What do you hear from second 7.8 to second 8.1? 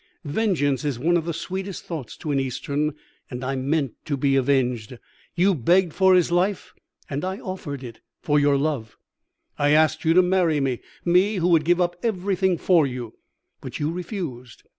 it